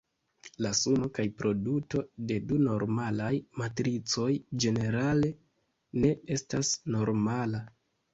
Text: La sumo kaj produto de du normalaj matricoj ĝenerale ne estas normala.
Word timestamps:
La 0.65 0.69
sumo 0.77 1.07
kaj 1.17 1.23
produto 1.41 1.99
de 2.31 2.37
du 2.51 2.57
normalaj 2.67 3.29
matricoj 3.63 4.29
ĝenerale 4.65 5.29
ne 6.05 6.15
estas 6.37 6.73
normala. 6.97 7.63